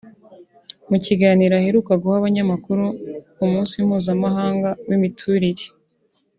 [0.89, 2.85] mu kiganiro aheruka guha abanyamakuru
[3.35, 5.65] ku munsi mpuzamahanga w’imiturire